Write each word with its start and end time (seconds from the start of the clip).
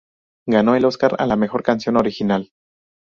Ganó 0.47 0.73
el 0.73 0.85
Óscar 0.85 1.15
a 1.19 1.27
la 1.27 1.35
mejor 1.35 1.61
canción 1.61 1.95
original. 1.95 2.49